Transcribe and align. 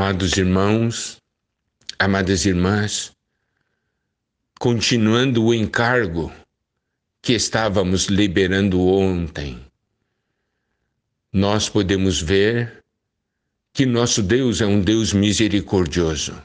Amados 0.00 0.38
irmãos, 0.38 1.18
amadas 1.98 2.46
irmãs, 2.46 3.12
continuando 4.58 5.44
o 5.44 5.52
encargo 5.52 6.32
que 7.20 7.34
estávamos 7.34 8.06
liberando 8.06 8.80
ontem, 8.80 9.62
nós 11.30 11.68
podemos 11.68 12.18
ver 12.18 12.82
que 13.74 13.84
nosso 13.84 14.22
Deus 14.22 14.62
é 14.62 14.66
um 14.66 14.80
Deus 14.80 15.12
misericordioso. 15.12 16.42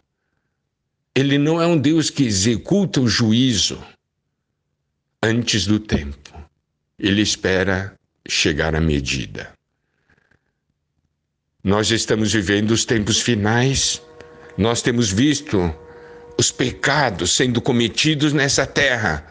Ele 1.16 1.38
não 1.38 1.62
é 1.62 1.66
um 1.66 1.78
Deus 1.78 2.10
que 2.10 2.24
executa 2.24 3.00
o 3.00 3.08
juízo 3.08 3.82
antes 5.24 5.66
do 5.66 5.80
tempo. 5.80 6.38
Ele 7.00 7.22
espera 7.22 7.98
chegar 8.28 8.76
à 8.76 8.82
medida. 8.82 9.56
Nós 11.66 11.90
estamos 11.90 12.32
vivendo 12.32 12.70
os 12.70 12.86
tempos 12.86 13.20
finais. 13.20 14.00
Nós 14.56 14.84
temos 14.84 15.12
visto 15.12 15.74
os 16.38 16.52
pecados 16.52 17.32
sendo 17.32 17.60
cometidos 17.60 18.34
nessa 18.34 18.68
terra 18.68 19.26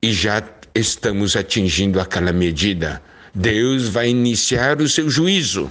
e 0.00 0.12
já 0.12 0.40
estamos 0.72 1.34
atingindo 1.34 2.00
aquela 2.00 2.32
medida. 2.32 3.02
Deus 3.34 3.88
vai 3.88 4.10
iniciar 4.10 4.80
o 4.80 4.88
seu 4.88 5.10
juízo. 5.10 5.68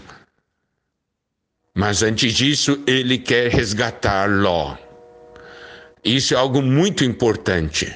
Mas 1.74 2.04
antes 2.04 2.34
disso, 2.34 2.84
ele 2.86 3.18
quer 3.18 3.50
resgatar 3.50 4.30
Ló. 4.30 4.76
Isso 6.04 6.34
é 6.34 6.38
algo 6.38 6.62
muito 6.62 7.06
importante. 7.06 7.96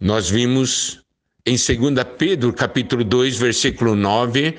Nós 0.00 0.28
vimos 0.28 1.04
em 1.46 1.52
2 1.54 2.04
Pedro, 2.18 2.52
capítulo 2.52 3.04
2, 3.04 3.36
versículo 3.36 3.94
9, 3.94 4.56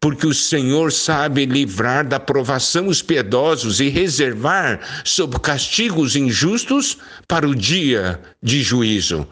porque 0.00 0.26
o 0.26 0.34
Senhor 0.34 0.92
sabe 0.92 1.46
livrar 1.46 2.06
da 2.06 2.20
provação 2.20 2.88
os 2.88 3.02
piedosos 3.02 3.80
e 3.80 3.88
reservar 3.88 4.80
sob 5.04 5.38
castigos 5.40 6.16
injustos 6.16 6.98
para 7.26 7.48
o 7.48 7.54
dia 7.54 8.20
de 8.42 8.62
juízo. 8.62 9.26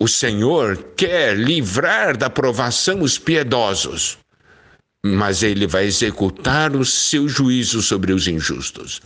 O 0.00 0.08
Senhor 0.08 0.76
quer 0.96 1.36
livrar 1.36 2.16
da 2.16 2.28
provação 2.28 3.02
os 3.02 3.18
piedosos, 3.18 4.18
mas 5.04 5.42
ele 5.42 5.66
vai 5.66 5.84
executar 5.84 6.74
o 6.74 6.84
seu 6.84 7.28
juízo 7.28 7.80
sobre 7.80 8.12
os 8.12 8.26
injustos. 8.26 9.00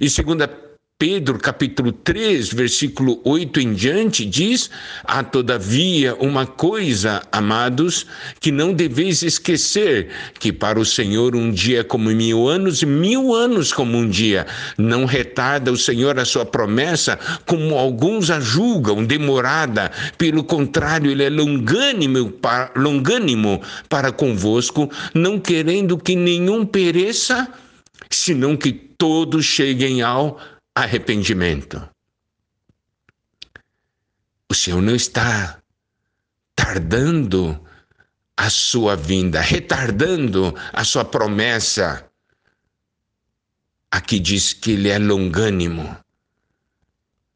E 0.00 0.10
segunda 0.10 0.48
Pedro, 1.02 1.36
capítulo 1.36 1.90
3, 1.90 2.52
versículo 2.52 3.20
8 3.24 3.58
em 3.58 3.74
diante, 3.74 4.24
diz: 4.24 4.70
Há 5.02 5.24
todavia 5.24 6.14
uma 6.14 6.46
coisa, 6.46 7.20
amados, 7.32 8.06
que 8.38 8.52
não 8.52 8.72
deveis 8.72 9.20
esquecer: 9.24 10.10
que 10.38 10.52
para 10.52 10.78
o 10.78 10.84
Senhor 10.84 11.34
um 11.34 11.50
dia 11.50 11.80
é 11.80 11.82
como 11.82 12.08
mil 12.10 12.46
anos, 12.46 12.82
e 12.82 12.86
mil 12.86 13.34
anos 13.34 13.72
como 13.72 13.98
um 13.98 14.08
dia. 14.08 14.46
Não 14.78 15.04
retarda 15.04 15.72
o 15.72 15.76
Senhor 15.76 16.20
a 16.20 16.24
sua 16.24 16.46
promessa, 16.46 17.18
como 17.46 17.76
alguns 17.76 18.30
a 18.30 18.38
julgam, 18.38 19.04
demorada. 19.04 19.90
Pelo 20.16 20.44
contrário, 20.44 21.10
ele 21.10 21.24
é 21.24 21.30
longânimo, 21.30 22.32
longânimo 22.76 23.60
para 23.88 24.12
convosco, 24.12 24.88
não 25.12 25.40
querendo 25.40 25.98
que 25.98 26.14
nenhum 26.14 26.64
pereça, 26.64 27.48
senão 28.08 28.56
que 28.56 28.70
todos 28.70 29.44
cheguem 29.44 30.00
ao 30.00 30.38
arrependimento. 30.74 31.88
O 34.50 34.54
Senhor 34.54 34.82
não 34.82 34.94
está 34.94 35.62
tardando 36.54 37.58
a 38.36 38.50
sua 38.50 38.96
vinda, 38.96 39.40
retardando 39.40 40.54
a 40.72 40.84
sua 40.84 41.04
promessa. 41.04 42.06
Aqui 43.90 44.18
diz 44.18 44.52
que 44.52 44.72
ele 44.72 44.88
é 44.88 44.98
longânimo, 44.98 45.96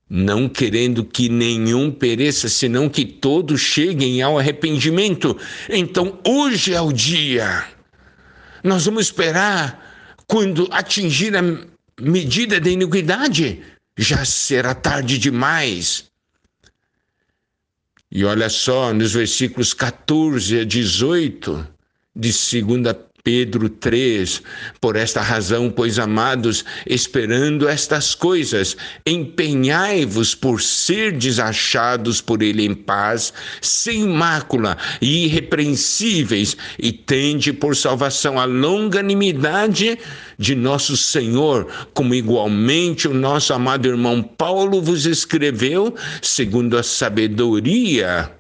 não 0.09 0.49
querendo 0.49 1.05
que 1.05 1.29
nenhum 1.29 1.91
pereça, 1.91 2.49
senão 2.49 2.89
que 2.89 3.05
todos 3.05 3.61
cheguem 3.61 4.23
ao 4.23 4.39
arrependimento. 4.39 5.39
Então, 5.69 6.19
hoje 6.27 6.73
é 6.73 6.81
o 6.81 6.93
dia. 6.93 7.67
Nós 8.65 8.87
vamos 8.87 9.07
esperar 9.07 9.85
quando 10.27 10.69
atingir 10.71 11.37
a 11.37 11.43
medida 12.01 12.61
de 12.61 12.71
iniquidade, 12.71 13.63
já 13.97 14.25
será 14.25 14.75
tarde 14.75 15.19
demais. 15.19 16.11
E 18.11 18.25
olha 18.25 18.49
só, 18.49 18.93
nos 18.93 19.13
versículos 19.13 19.75
14 19.75 20.61
a 20.61 20.65
18 20.65 21.67
de 22.15 22.31
2 22.63 22.97
Pedro 23.27 23.69
3. 23.69 24.41
Por 24.81 24.95
esta 24.95 25.21
razão, 25.21 25.69
pois 25.69 25.99
amados, 25.99 26.65
esperando 26.87 27.69
estas 27.69 28.15
coisas, 28.15 28.77
empenhai-vos 29.05 30.33
por 30.33 30.63
ser 30.63 31.11
desachados 31.11 32.21
por 32.21 32.41
ele 32.41 32.65
em 32.65 32.73
paz, 32.73 33.33
sem 33.61 34.07
mácula 34.07 34.79
e 35.01 35.25
irrepreensíveis, 35.25 36.57
e 36.79 36.93
tende 36.93 37.53
por 37.53 37.75
salvação 37.75 38.39
a 38.39 38.45
longanimidade 38.45 39.99
de 40.39 40.55
nosso 40.55 40.97
Senhor, 40.97 41.67
como 41.93 42.15
igualmente 42.15 43.09
o 43.09 43.15
nosso 43.15 43.53
amado 43.53 43.89
irmão 43.89 44.23
Paulo 44.23 44.81
vos 44.81 45.05
escreveu, 45.05 45.93
segundo 46.23 46.79
a 46.79 46.83
sabedoria 46.85 48.36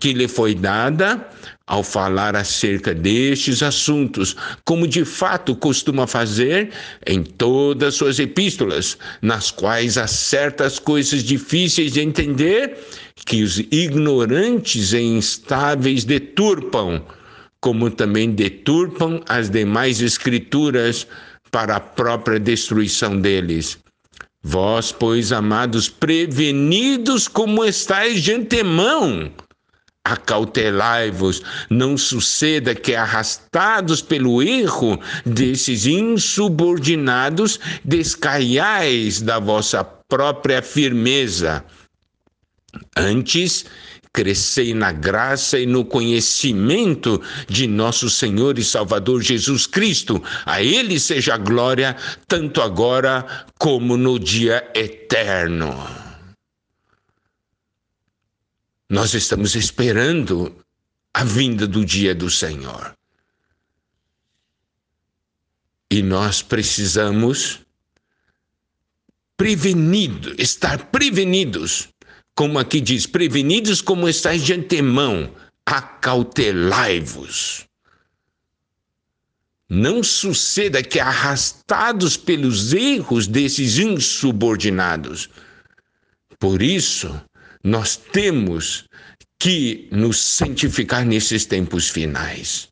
que 0.00 0.14
lhe 0.14 0.26
foi 0.26 0.54
dada 0.54 1.28
ao 1.66 1.84
falar 1.84 2.34
acerca 2.34 2.92
destes 2.92 3.62
assuntos, 3.62 4.34
como 4.64 4.88
de 4.88 5.04
fato 5.04 5.54
costuma 5.54 6.06
fazer 6.06 6.70
em 7.06 7.22
todas 7.22 7.94
suas 7.94 8.18
epístolas, 8.18 8.98
nas 9.22 9.52
quais 9.52 9.96
há 9.96 10.08
certas 10.08 10.80
coisas 10.80 11.22
difíceis 11.22 11.92
de 11.92 12.00
entender 12.00 12.76
que 13.24 13.44
os 13.44 13.58
ignorantes 13.70 14.92
e 14.92 15.00
instáveis 15.00 16.02
deturpam, 16.02 17.04
como 17.60 17.90
também 17.90 18.32
deturpam 18.32 19.22
as 19.28 19.50
demais 19.50 20.00
escrituras 20.00 21.06
para 21.50 21.76
a 21.76 21.80
própria 21.80 22.40
destruição 22.40 23.20
deles. 23.20 23.78
Vós, 24.42 24.90
pois, 24.90 25.32
amados, 25.32 25.88
prevenidos 25.88 27.28
como 27.28 27.62
estáis 27.64 28.22
de 28.22 28.32
antemão, 28.32 29.30
Acautelai-vos, 30.10 31.40
não 31.70 31.96
suceda 31.96 32.74
que, 32.74 32.96
arrastados 32.96 34.02
pelo 34.02 34.42
erro 34.42 34.98
desses 35.24 35.86
insubordinados, 35.86 37.60
descaiais 37.84 39.22
da 39.22 39.38
vossa 39.38 39.84
própria 39.84 40.60
firmeza. 40.60 41.64
Antes, 42.96 43.64
crescei 44.12 44.74
na 44.74 44.90
graça 44.90 45.58
e 45.58 45.66
no 45.66 45.84
conhecimento 45.84 47.22
de 47.48 47.68
nosso 47.68 48.10
Senhor 48.10 48.58
e 48.58 48.64
Salvador 48.64 49.22
Jesus 49.22 49.66
Cristo. 49.66 50.20
A 50.44 50.60
Ele 50.60 50.98
seja 50.98 51.34
a 51.34 51.38
glória, 51.38 51.96
tanto 52.26 52.60
agora 52.60 53.24
como 53.58 53.96
no 53.96 54.18
dia 54.18 54.68
eterno. 54.74 55.99
Nós 58.90 59.14
estamos 59.14 59.54
esperando 59.54 60.54
a 61.14 61.22
vinda 61.22 61.64
do 61.64 61.84
dia 61.84 62.12
do 62.12 62.28
Senhor. 62.28 62.92
E 65.88 66.02
nós 66.02 66.42
precisamos 66.42 67.60
prevenido, 69.36 70.34
estar 70.36 70.86
prevenidos, 70.86 71.88
como 72.34 72.58
aqui 72.58 72.80
diz, 72.80 73.06
prevenidos 73.06 73.80
como 73.80 74.08
estáis 74.08 74.42
de 74.42 74.54
antemão, 74.54 75.32
acautelai-vos. 75.64 77.64
Não 79.68 80.02
suceda 80.02 80.82
que 80.82 80.98
arrastados 80.98 82.16
pelos 82.16 82.72
erros 82.72 83.28
desses 83.28 83.78
insubordinados. 83.78 85.30
Por 86.40 86.60
isso, 86.60 87.22
nós 87.62 87.96
temos 87.96 88.84
que 89.38 89.88
nos 89.90 90.20
santificar 90.20 91.04
nesses 91.04 91.44
tempos 91.44 91.88
finais. 91.88 92.68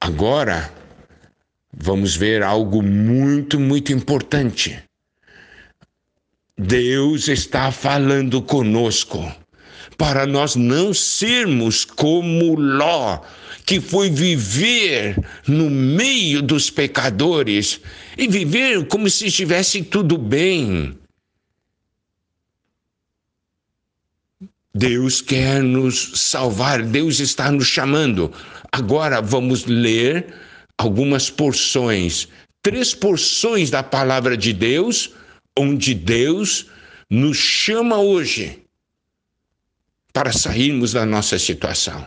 Agora, 0.00 0.72
vamos 1.72 2.16
ver 2.16 2.42
algo 2.42 2.82
muito, 2.82 3.58
muito 3.58 3.92
importante. 3.92 4.82
Deus 6.56 7.28
está 7.28 7.70
falando 7.70 8.42
conosco 8.42 9.32
para 9.98 10.24
nós 10.24 10.54
não 10.54 10.94
sermos 10.94 11.84
como 11.84 12.54
Ló, 12.54 13.20
que 13.66 13.80
foi 13.80 14.08
viver 14.08 15.18
no 15.46 15.68
meio 15.68 16.40
dos 16.40 16.70
pecadores 16.70 17.80
e 18.16 18.28
viver 18.28 18.86
como 18.86 19.10
se 19.10 19.26
estivesse 19.26 19.82
tudo 19.82 20.16
bem. 20.16 20.96
Deus 24.78 25.20
quer 25.20 25.62
nos 25.62 26.12
salvar, 26.14 26.82
Deus 26.82 27.18
está 27.20 27.50
nos 27.50 27.66
chamando. 27.66 28.32
Agora 28.70 29.20
vamos 29.20 29.66
ler 29.66 30.34
algumas 30.78 31.28
porções 31.28 32.28
três 32.62 32.94
porções 32.94 33.70
da 33.70 33.82
palavra 33.82 34.36
de 34.36 34.52
Deus, 34.52 35.14
onde 35.56 35.94
Deus 35.94 36.66
nos 37.08 37.36
chama 37.36 37.98
hoje 37.98 38.62
para 40.12 40.32
sairmos 40.32 40.92
da 40.92 41.06
nossa 41.06 41.38
situação. 41.38 42.06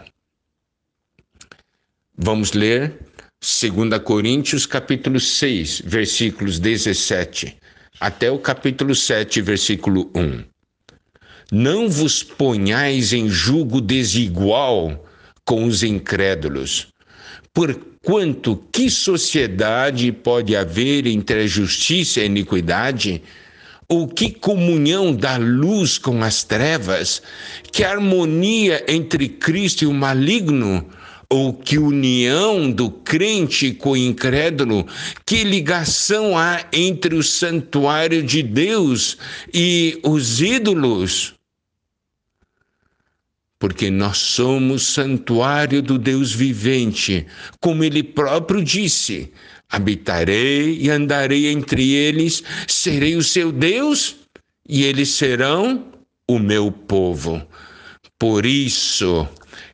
Vamos 2.15 2.51
ler 2.51 3.00
2 3.41 4.03
Coríntios 4.03 4.65
capítulo 4.65 5.19
6, 5.19 5.81
versículos 5.85 6.59
17 6.59 7.57
até 8.00 8.29
o 8.29 8.38
capítulo 8.38 8.94
7, 8.94 9.41
versículo 9.41 10.12
1. 10.13 10.50
Não 11.50 11.90
vos 11.90 12.22
ponhais 12.24 13.14
em 13.14 13.30
julgo 13.30 13.80
desigual 13.80 15.06
com 15.46 15.66
os 15.66 15.84
incrédulos, 15.84 16.88
porquanto 17.54 18.62
que 18.72 18.90
sociedade 18.90 20.12
pode 20.12 20.56
haver 20.56 21.08
entre 21.08 21.44
a 21.44 21.48
justiça 21.48 22.20
e 22.20 22.24
a 22.24 22.26
iniquidade? 22.26 23.22
Ou 23.88 24.08
que 24.08 24.32
comunhão 24.32 25.14
da 25.14 25.36
luz 25.36 25.98
com 25.98 26.24
as 26.24 26.44
trevas? 26.44 27.22
Que 27.72 27.84
harmonia 27.84 28.86
entre 28.88 29.28
Cristo 29.28 29.84
e 29.84 29.88
o 29.88 29.94
maligno? 29.94 30.86
Ou 31.31 31.54
que 31.54 31.78
união 31.78 32.69
do 32.69 32.92
crente 32.92 33.72
com 33.72 33.92
o 33.92 33.98
incrédulo, 33.98 34.86
que 35.25 35.45
ligação 35.45 36.38
há 36.38 36.66
entre 36.74 37.16
o 37.16 37.24
santuário 37.24 38.22
de 38.22 38.44
Deus 38.44 39.18
e 39.54 39.98
os 40.04 40.42
ídolos? 40.42 41.33
Porque 43.57 43.89
nós 43.89 44.18
somos 44.18 44.83
santuário 44.83 45.81
do 45.81 45.98
Deus 45.98 46.33
vivente, 46.33 47.25
como 47.62 47.86
ele 47.86 48.04
próprio 48.04 48.62
disse: 48.62 49.31
habitarei 49.69 50.80
e 50.81 50.89
andarei 50.89 51.48
entre 51.48 51.94
eles, 51.94 52.44
serei 52.68 53.16
o 53.16 53.24
seu 53.24 53.54
Deus 53.54 54.18
e 54.68 54.83
eles 54.83 55.07
serão 55.12 55.94
o 56.28 56.38
meu 56.38 56.69
povo. 56.69 57.42
Por 58.19 58.45
isso, 58.45 59.28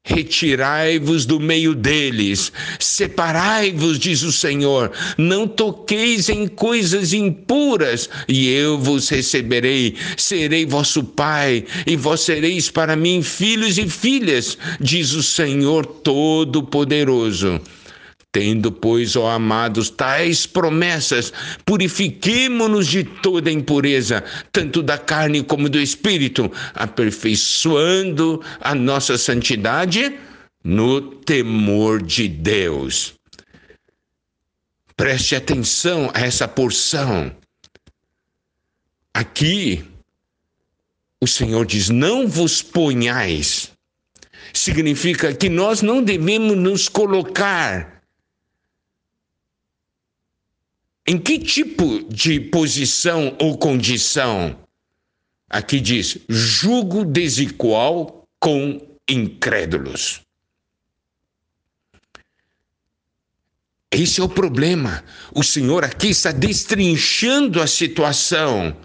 Retirai-vos 0.03 1.25
do 1.25 1.39
meio 1.39 1.75
deles, 1.75 2.51
separai-vos, 2.79 3.99
diz 3.99 4.23
o 4.23 4.31
Senhor, 4.31 4.91
não 5.17 5.47
toqueis 5.47 6.29
em 6.29 6.47
coisas 6.47 7.11
impuras, 7.11 8.09
e 8.27 8.47
eu 8.49 8.77
vos 8.77 9.09
receberei, 9.09 9.95
serei 10.15 10.65
vosso 10.65 11.03
Pai, 11.03 11.65
e 11.85 11.95
vós 11.97 12.21
sereis 12.21 12.71
para 12.71 12.95
mim 12.95 13.21
filhos 13.21 13.77
e 13.77 13.89
filhas, 13.89 14.57
diz 14.79 15.11
o 15.13 15.21
Senhor 15.21 15.85
Todo-Poderoso. 15.85 17.59
Tendo, 18.37 18.71
pois, 18.71 19.15
ó 19.15 19.31
amados, 19.31 19.89
tais 19.89 20.45
promessas, 20.45 21.33
purifiquemo-nos 21.65 22.85
de 22.85 23.03
toda 23.03 23.51
impureza, 23.51 24.23
tanto 24.51 24.83
da 24.83 24.95
carne 24.95 25.43
como 25.43 25.67
do 25.67 25.79
espírito, 25.79 26.51
aperfeiçoando 26.75 28.39
a 28.61 28.75
nossa 28.75 29.17
santidade 29.17 30.19
no 30.63 31.01
temor 31.01 31.99
de 31.99 32.27
Deus. 32.27 33.15
Preste 34.95 35.35
atenção 35.35 36.11
a 36.13 36.21
essa 36.21 36.47
porção. 36.47 37.35
Aqui, 39.15 39.83
o 41.19 41.25
Senhor 41.25 41.65
diz: 41.65 41.89
Não 41.89 42.27
vos 42.27 42.61
ponhais. 42.61 43.71
Significa 44.53 45.33
que 45.33 45.49
nós 45.49 45.81
não 45.81 46.03
devemos 46.03 46.55
nos 46.55 46.87
colocar 46.87 47.96
Em 51.09 51.17
que 51.17 51.39
tipo 51.39 52.03
de 52.13 52.37
posição 52.37 53.33
ou 53.39 53.57
condição? 53.57 54.59
Aqui 55.49 55.79
diz: 55.79 56.17
julgo 56.27 57.05
desigual 57.05 58.27
com 58.39 58.85
incrédulos. 59.07 60.19
Esse 63.89 64.19
é 64.19 64.23
o 64.23 64.27
problema. 64.27 65.01
O 65.33 65.41
Senhor 65.43 65.85
aqui 65.85 66.09
está 66.09 66.33
destrinchando 66.33 67.61
a 67.61 67.67
situação. 67.67 68.75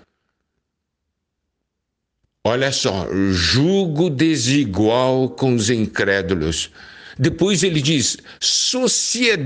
Olha 2.45 2.71
só, 2.71 3.09
julgo 3.33 4.09
desigual 4.09 5.29
com 5.31 5.57
os 5.57 5.71
incrédulos. 5.71 6.71
Depois 7.19 7.65
ele 7.65 7.83
diz: 7.83 8.17
sociedade 8.41 9.43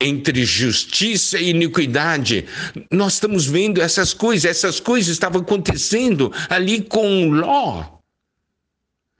entre 0.00 0.44
justiça 0.44 1.38
e 1.38 1.50
iniquidade. 1.50 2.46
Nós 2.90 3.14
estamos 3.14 3.46
vendo 3.46 3.80
essas 3.80 4.12
coisas, 4.12 4.44
essas 4.44 4.80
coisas 4.80 5.12
estavam 5.12 5.40
acontecendo 5.40 6.32
ali 6.48 6.82
com 6.82 7.30
Ló. 7.30 7.84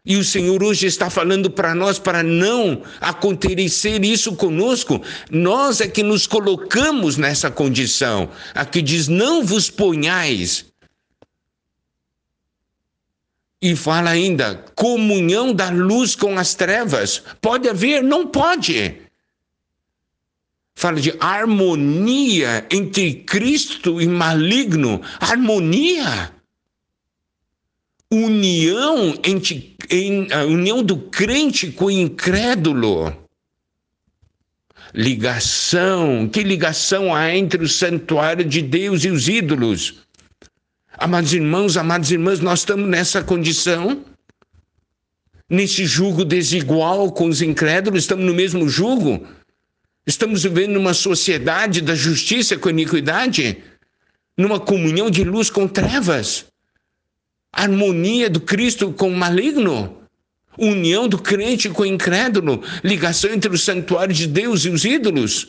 E 0.05 0.17
o 0.17 0.25
Senhor 0.25 0.62
hoje 0.62 0.87
está 0.87 1.11
falando 1.11 1.50
para 1.50 1.75
nós 1.75 1.99
para 1.99 2.23
não 2.23 2.82
acontecer 3.00 4.05
isso 4.05 4.37
conosco. 4.37 5.02
Nós 5.31 5.81
é 5.81 5.88
que 5.88 6.02
nos 6.02 6.28
colocamos 6.28 7.17
nessa 7.17 7.50
condição. 7.50 8.31
Aqui 8.55 8.81
diz: 8.81 9.08
não 9.08 9.44
vos 9.44 9.69
ponhais. 9.69 10.67
E 13.61 13.75
fala 13.75 14.11
ainda: 14.11 14.64
comunhão 14.76 15.52
da 15.52 15.70
luz 15.70 16.14
com 16.14 16.38
as 16.38 16.55
trevas. 16.55 17.20
Pode 17.40 17.69
haver? 17.69 18.00
Não 18.00 18.28
pode 18.28 19.06
fala 20.76 21.00
de 21.00 21.14
harmonia 21.19 22.67
entre 22.70 23.14
Cristo 23.14 24.00
e 24.00 24.06
maligno. 24.06 25.00
Harmonia. 25.19 26.31
União 28.12 29.19
entre 29.25 29.75
em, 29.90 30.31
a 30.31 30.44
união 30.44 30.82
do 30.82 30.99
crente 30.99 31.73
com 31.73 31.87
o 31.87 31.90
incrédulo. 31.90 33.12
Ligação, 34.94 36.28
que 36.28 36.43
ligação 36.43 37.12
há 37.12 37.34
entre 37.34 37.64
o 37.64 37.69
santuário 37.69 38.44
de 38.44 38.62
Deus 38.62 39.05
e 39.05 39.08
os 39.08 39.28
ídolos? 39.28 40.06
Amados 40.96 41.32
irmãos, 41.32 41.76
amadas 41.76 42.11
irmãs, 42.11 42.40
nós 42.40 42.61
estamos 42.61 42.88
nessa 42.88 43.23
condição, 43.23 44.05
nesse 45.50 45.84
jugo 45.84 46.25
desigual 46.25 47.12
com 47.12 47.26
os 47.26 47.43
incrédulos, 47.43 48.05
estamos 48.05 48.25
no 48.25 48.32
mesmo 48.32 48.69
jugo. 48.69 49.26
Estamos 50.06 50.44
vivendo 50.44 50.75
numa 50.75 50.94
sociedade 50.94 51.80
da 51.80 51.97
justiça 51.97 52.57
com 52.57 52.71
iniquidade, 52.71 53.59
numa 54.37 54.61
comunhão 54.61 55.11
de 55.11 55.25
luz 55.25 55.50
com 55.50 55.66
trevas, 55.66 56.47
harmonia 57.52 58.30
do 58.30 58.38
Cristo 58.38 58.92
com 58.92 59.09
o 59.09 59.16
maligno, 59.16 60.00
união 60.57 61.09
do 61.09 61.19
crente 61.19 61.69
com 61.69 61.83
o 61.83 61.87
incrédulo, 61.87 62.62
ligação 62.85 63.33
entre 63.33 63.52
o 63.52 63.59
santuário 63.59 64.14
de 64.14 64.28
Deus 64.28 64.64
e 64.64 64.69
os 64.69 64.85
ídolos. 64.85 65.49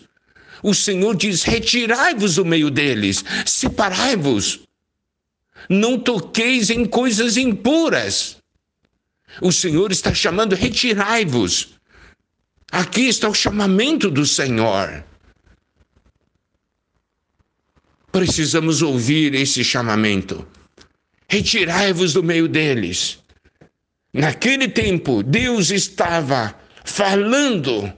O 0.64 0.74
Senhor 0.74 1.16
diz: 1.16 1.44
retirai-vos 1.44 2.36
do 2.36 2.46
meio 2.46 2.72
deles, 2.72 3.24
separai-vos. 3.46 4.62
Não 5.70 6.00
toqueis 6.00 6.72
em 6.72 6.84
coisas 6.84 7.38
impuras. 7.38 8.38
O 9.40 9.52
Senhor 9.52 9.92
está 9.92 10.16
chamando: 10.16 10.56
retirai-vos. 10.56 11.77
Aqui 12.72 13.08
está 13.08 13.30
o 13.30 13.34
chamamento 13.34 14.10
do 14.10 14.26
Senhor. 14.26 15.04
Precisamos 18.12 18.82
ouvir 18.82 19.34
esse 19.36 19.64
chamamento. 19.64 20.46
Retirai-vos 21.30 22.14
do 22.14 22.24
meio 22.24 22.48
deles. 22.48 23.20
Naquele 24.14 24.68
tempo, 24.68 25.24
Deus 25.24 25.72
estava 25.72 26.56
falando 26.84 27.94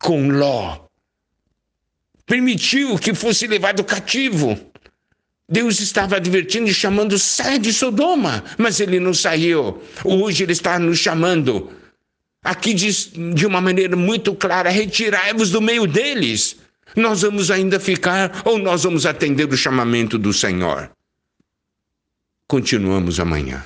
com 0.00 0.28
Ló. 0.28 0.86
Permitiu 2.24 2.98
que 2.98 3.14
fosse 3.14 3.46
levado 3.46 3.84
cativo. 3.84 4.58
Deus 5.48 5.80
estava 5.80 6.16
advertindo 6.16 6.68
e 6.68 6.74
chamando, 6.74 7.18
sai 7.18 7.58
de 7.58 7.72
Sodoma, 7.72 8.42
mas 8.58 8.80
ele 8.80 8.98
não 8.98 9.14
saiu. 9.14 9.80
Hoje 10.04 10.42
ele 10.42 10.52
está 10.52 10.78
nos 10.78 10.98
chamando 10.98 11.70
Aqui 12.46 12.72
diz 12.72 13.10
de 13.34 13.44
uma 13.44 13.60
maneira 13.60 13.96
muito 13.96 14.34
clara: 14.34 14.70
retirai-vos 14.70 15.50
do 15.50 15.60
meio 15.60 15.86
deles. 15.86 16.56
Nós 16.94 17.22
vamos 17.22 17.50
ainda 17.50 17.80
ficar 17.80 18.42
ou 18.44 18.58
nós 18.58 18.84
vamos 18.84 19.04
atender 19.04 19.52
o 19.52 19.56
chamamento 19.56 20.16
do 20.16 20.32
Senhor? 20.32 20.90
Continuamos 22.48 23.18
amanhã. 23.18 23.64